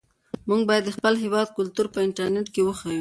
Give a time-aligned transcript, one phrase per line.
[0.49, 2.99] موږ باید د خپل هېواد کلتور په انټرنيټ کې وښیو.